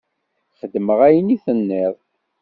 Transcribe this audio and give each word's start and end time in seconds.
Xedmeɣ 0.59 0.99
ayen 1.07 1.33
i 1.35 1.37
d-tenniḍ. 1.37 1.95